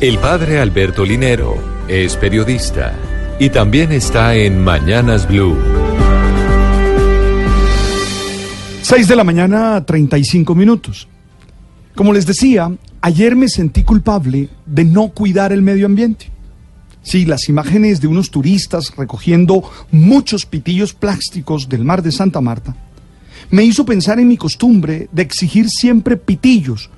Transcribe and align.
El 0.00 0.18
padre 0.18 0.58
Alberto 0.58 1.04
Linero 1.04 1.56
es 1.86 2.16
periodista 2.16 2.92
y 3.38 3.50
también 3.50 3.92
está 3.92 4.34
en 4.34 4.62
Mañanas 4.62 5.28
Blue. 5.28 5.56
6 8.82 9.08
de 9.08 9.16
la 9.16 9.22
mañana, 9.22 9.84
35 9.84 10.54
minutos. 10.56 11.06
Como 11.94 12.12
les 12.12 12.26
decía, 12.26 12.76
ayer 13.00 13.36
me 13.36 13.48
sentí 13.48 13.84
culpable 13.84 14.48
de 14.66 14.84
no 14.84 15.10
cuidar 15.10 15.52
el 15.52 15.62
medio 15.62 15.86
ambiente. 15.86 16.28
Sí, 17.02 17.24
las 17.24 17.48
imágenes 17.48 18.00
de 18.00 18.08
unos 18.08 18.30
turistas 18.30 18.92
recogiendo 18.96 19.62
muchos 19.92 20.44
pitillos 20.44 20.92
plásticos 20.92 21.68
del 21.68 21.84
mar 21.84 22.02
de 22.02 22.10
Santa 22.10 22.40
Marta 22.40 22.74
me 23.50 23.62
hizo 23.62 23.84
pensar 23.84 24.18
en 24.18 24.26
mi 24.26 24.36
costumbre 24.36 25.08
de 25.12 25.22
exigir 25.22 25.68
siempre 25.68 26.16
pitillos 26.16 26.90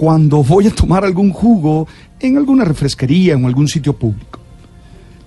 cuando 0.00 0.42
voy 0.42 0.66
a 0.66 0.70
tomar 0.70 1.04
algún 1.04 1.30
jugo 1.30 1.86
en 2.20 2.38
alguna 2.38 2.64
refresquería 2.64 3.34
o 3.34 3.38
en 3.38 3.44
algún 3.44 3.68
sitio 3.68 3.98
público. 3.98 4.40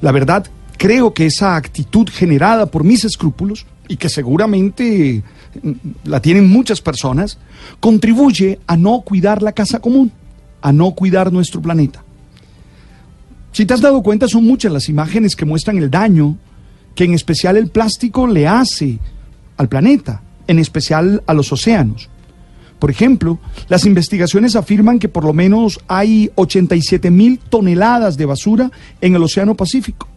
La 0.01 0.11
verdad, 0.11 0.47
creo 0.79 1.13
que 1.13 1.27
esa 1.27 1.55
actitud 1.55 2.09
generada 2.09 2.65
por 2.65 2.83
mis 2.83 3.05
escrúpulos, 3.05 3.67
y 3.87 3.97
que 3.97 4.09
seguramente 4.09 5.21
mm, 5.61 5.71
la 6.05 6.23
tienen 6.23 6.49
muchas 6.49 6.81
personas, 6.81 7.37
contribuye 7.79 8.61
a 8.65 8.75
no 8.75 9.01
cuidar 9.01 9.43
la 9.43 9.51
casa 9.51 9.77
común, 9.77 10.11
a 10.63 10.73
no 10.73 10.89
cuidar 10.95 11.31
nuestro 11.31 11.61
planeta. 11.61 12.03
Si 13.51 13.67
te 13.67 13.75
has 13.75 13.81
dado 13.81 14.01
cuenta, 14.01 14.27
son 14.27 14.43
muchas 14.43 14.71
las 14.71 14.89
imágenes 14.89 15.35
que 15.35 15.45
muestran 15.45 15.77
el 15.77 15.91
daño 15.91 16.35
que 16.95 17.03
en 17.03 17.13
especial 17.13 17.57
el 17.57 17.67
plástico 17.67 18.25
le 18.25 18.47
hace 18.47 18.97
al 19.55 19.69
planeta, 19.69 20.23
en 20.47 20.57
especial 20.57 21.21
a 21.27 21.35
los 21.35 21.51
océanos. 21.51 22.09
Por 22.83 22.91
ejemplo, 22.91 23.39
las 23.69 23.85
investigaciones 23.85 24.57
afirman 24.57 24.99
que 24.99 25.07
por 25.07 25.23
lo 25.23 25.31
menos 25.31 25.79
hay 25.87 26.29
87 26.35 27.11
mil 27.11 27.39
toneladas 27.39 28.17
de 28.17 28.25
basura 28.25 28.71
en 28.99 29.15
el 29.15 29.23
Océano 29.23 29.55
Pacífico. 29.55 30.09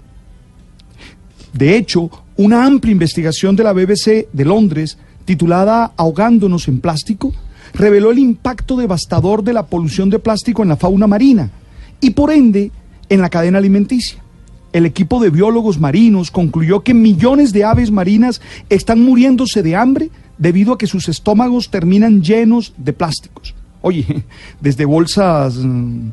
De 1.52 1.76
hecho, 1.76 2.10
una 2.36 2.66
amplia 2.66 2.90
investigación 2.90 3.54
de 3.54 3.62
la 3.62 3.72
BBC 3.72 4.26
de 4.32 4.44
Londres, 4.44 4.98
titulada 5.24 5.92
Ahogándonos 5.96 6.66
en 6.66 6.80
plástico, 6.80 7.32
reveló 7.72 8.10
el 8.10 8.18
impacto 8.18 8.76
devastador 8.76 9.44
de 9.44 9.52
la 9.52 9.66
polución 9.66 10.10
de 10.10 10.18
plástico 10.18 10.64
en 10.64 10.70
la 10.70 10.76
fauna 10.76 11.06
marina 11.06 11.52
y 12.00 12.10
por 12.10 12.32
ende 12.32 12.72
en 13.08 13.20
la 13.20 13.30
cadena 13.30 13.58
alimenticia. 13.58 14.24
El 14.72 14.86
equipo 14.86 15.20
de 15.20 15.30
biólogos 15.30 15.78
marinos 15.78 16.32
concluyó 16.32 16.80
que 16.80 16.94
millones 16.94 17.52
de 17.52 17.62
aves 17.62 17.92
marinas 17.92 18.40
están 18.68 19.04
muriéndose 19.04 19.62
de 19.62 19.76
hambre 19.76 20.10
debido 20.38 20.72
a 20.72 20.78
que 20.78 20.86
sus 20.86 21.08
estómagos 21.08 21.70
terminan 21.70 22.22
llenos 22.22 22.72
de 22.76 22.92
plásticos. 22.92 23.54
Oye, 23.82 24.24
desde 24.60 24.84
bolsas 24.84 25.56
mm, 25.56 26.08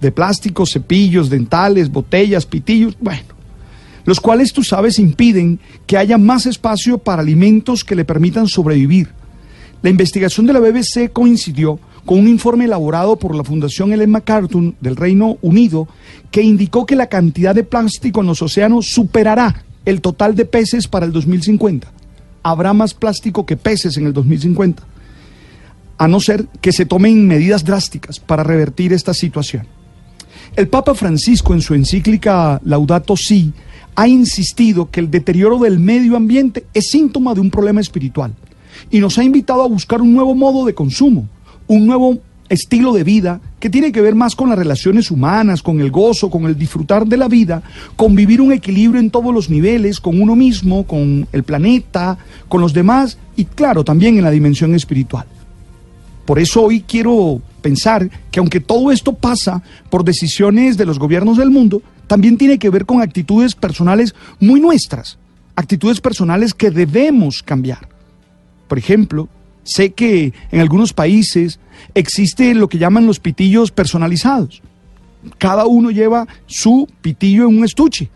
de 0.00 0.12
plástico, 0.12 0.66
cepillos, 0.66 1.30
dentales, 1.30 1.90
botellas, 1.90 2.46
pitillos, 2.46 2.96
bueno, 3.00 3.34
los 4.04 4.20
cuales 4.20 4.52
tú 4.52 4.62
sabes 4.62 4.98
impiden 4.98 5.58
que 5.86 5.96
haya 5.96 6.18
más 6.18 6.46
espacio 6.46 6.98
para 6.98 7.22
alimentos 7.22 7.84
que 7.84 7.96
le 7.96 8.04
permitan 8.04 8.46
sobrevivir. 8.48 9.08
La 9.82 9.90
investigación 9.90 10.46
de 10.46 10.52
la 10.52 10.60
BBC 10.60 11.12
coincidió 11.12 11.78
con 12.04 12.20
un 12.20 12.28
informe 12.28 12.64
elaborado 12.64 13.16
por 13.16 13.34
la 13.34 13.44
Fundación 13.44 13.92
Ellen 13.92 14.10
MacArthur 14.10 14.74
del 14.80 14.96
Reino 14.96 15.36
Unido 15.42 15.86
que 16.30 16.42
indicó 16.42 16.86
que 16.86 16.96
la 16.96 17.08
cantidad 17.08 17.54
de 17.54 17.64
plástico 17.64 18.22
en 18.22 18.28
los 18.28 18.40
océanos 18.40 18.86
superará 18.86 19.62
el 19.84 20.00
total 20.00 20.34
de 20.34 20.46
peces 20.46 20.88
para 20.88 21.06
el 21.06 21.12
2050. 21.12 21.86
Habrá 22.42 22.72
más 22.72 22.94
plástico 22.94 23.46
que 23.46 23.56
peces 23.56 23.96
en 23.96 24.06
el 24.06 24.12
2050, 24.12 24.82
a 25.98 26.08
no 26.08 26.20
ser 26.20 26.46
que 26.60 26.72
se 26.72 26.86
tomen 26.86 27.26
medidas 27.26 27.64
drásticas 27.64 28.20
para 28.20 28.44
revertir 28.44 28.92
esta 28.92 29.14
situación. 29.14 29.66
El 30.56 30.68
Papa 30.68 30.94
Francisco 30.94 31.54
en 31.54 31.60
su 31.60 31.74
encíclica 31.74 32.60
Laudato 32.64 33.16
Si 33.16 33.52
ha 33.94 34.08
insistido 34.08 34.90
que 34.90 35.00
el 35.00 35.10
deterioro 35.10 35.58
del 35.58 35.78
medio 35.78 36.16
ambiente 36.16 36.66
es 36.72 36.90
síntoma 36.90 37.34
de 37.34 37.40
un 37.40 37.50
problema 37.50 37.80
espiritual 37.80 38.34
y 38.90 39.00
nos 39.00 39.18
ha 39.18 39.24
invitado 39.24 39.62
a 39.62 39.68
buscar 39.68 40.00
un 40.00 40.14
nuevo 40.14 40.34
modo 40.34 40.64
de 40.64 40.74
consumo 40.74 41.28
un 41.68 41.86
nuevo 41.86 42.18
estilo 42.48 42.92
de 42.92 43.04
vida 43.04 43.40
que 43.60 43.70
tiene 43.70 43.92
que 43.92 44.00
ver 44.00 44.14
más 44.14 44.34
con 44.34 44.48
las 44.48 44.58
relaciones 44.58 45.10
humanas, 45.10 45.62
con 45.62 45.80
el 45.80 45.90
gozo, 45.90 46.30
con 46.30 46.46
el 46.46 46.58
disfrutar 46.58 47.06
de 47.06 47.16
la 47.16 47.28
vida, 47.28 47.62
con 47.96 48.14
vivir 48.14 48.40
un 48.40 48.52
equilibrio 48.52 49.00
en 49.00 49.10
todos 49.10 49.34
los 49.34 49.50
niveles, 49.50 50.00
con 50.00 50.20
uno 50.20 50.36
mismo, 50.36 50.84
con 50.84 51.26
el 51.32 51.42
planeta, 51.42 52.18
con 52.48 52.60
los 52.60 52.72
demás 52.72 53.18
y 53.36 53.44
claro, 53.44 53.84
también 53.84 54.16
en 54.16 54.24
la 54.24 54.30
dimensión 54.30 54.74
espiritual. 54.74 55.26
Por 56.24 56.38
eso 56.38 56.62
hoy 56.64 56.82
quiero 56.82 57.40
pensar 57.62 58.10
que 58.30 58.40
aunque 58.40 58.60
todo 58.60 58.92
esto 58.92 59.14
pasa 59.14 59.62
por 59.90 60.04
decisiones 60.04 60.76
de 60.76 60.84
los 60.84 60.98
gobiernos 60.98 61.38
del 61.38 61.50
mundo, 61.50 61.82
también 62.06 62.36
tiene 62.36 62.58
que 62.58 62.70
ver 62.70 62.86
con 62.86 63.00
actitudes 63.00 63.54
personales 63.54 64.14
muy 64.40 64.60
nuestras, 64.60 65.18
actitudes 65.56 66.00
personales 66.00 66.54
que 66.54 66.70
debemos 66.70 67.42
cambiar. 67.42 67.88
Por 68.68 68.78
ejemplo, 68.78 69.28
Sé 69.68 69.90
que 69.90 70.32
en 70.50 70.60
algunos 70.60 70.94
países 70.94 71.60
existe 71.94 72.54
lo 72.54 72.68
que 72.68 72.78
llaman 72.78 73.06
los 73.06 73.20
pitillos 73.20 73.70
personalizados. 73.70 74.62
Cada 75.36 75.66
uno 75.66 75.90
lleva 75.90 76.26
su 76.46 76.88
pitillo 77.02 77.46
en 77.46 77.58
un 77.58 77.64
estuche 77.66 78.08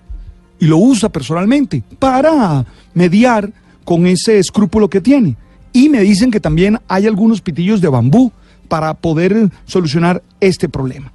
y 0.59 0.65
lo 0.65 0.79
usa 0.79 1.11
personalmente 1.11 1.83
para 1.99 2.65
mediar 2.95 3.53
con 3.85 4.07
ese 4.07 4.39
escrúpulo 4.39 4.89
que 4.89 5.03
tiene. 5.03 5.37
Y 5.75 5.91
me 5.91 6.01
dicen 6.01 6.31
que 6.31 6.41
también 6.41 6.79
hay 6.89 7.07
algunos 7.07 7.43
pitillos 7.43 7.83
de 7.83 7.89
bambú 7.89 8.33
para 8.69 8.95
poder 8.95 9.51
solucionar 9.67 10.23
este 10.41 10.71
problema. 10.71 11.13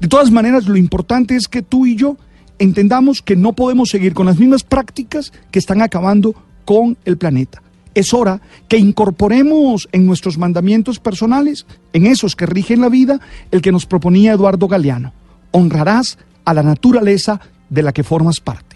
De 0.00 0.06
todas 0.06 0.30
maneras, 0.30 0.68
lo 0.68 0.76
importante 0.76 1.34
es 1.34 1.48
que 1.48 1.62
tú 1.62 1.84
y 1.84 1.96
yo 1.96 2.16
entendamos 2.60 3.22
que 3.22 3.34
no 3.34 3.54
podemos 3.54 3.88
seguir 3.88 4.14
con 4.14 4.26
las 4.26 4.38
mismas 4.38 4.62
prácticas 4.62 5.32
que 5.50 5.58
están 5.58 5.82
acabando 5.82 6.36
con 6.64 6.96
el 7.04 7.18
planeta 7.18 7.60
es 7.94 8.14
hora 8.14 8.40
que 8.68 8.78
incorporemos 8.78 9.88
en 9.92 10.06
nuestros 10.06 10.38
mandamientos 10.38 10.98
personales, 10.98 11.66
en 11.92 12.06
esos 12.06 12.36
que 12.36 12.46
rigen 12.46 12.80
la 12.80 12.88
vida, 12.88 13.20
el 13.50 13.62
que 13.62 13.72
nos 13.72 13.86
proponía 13.86 14.32
Eduardo 14.32 14.68
Galeano. 14.68 15.12
Honrarás 15.50 16.18
a 16.44 16.54
la 16.54 16.62
naturaleza 16.62 17.40
de 17.68 17.82
la 17.82 17.92
que 17.92 18.04
formas 18.04 18.40
parte. 18.40 18.69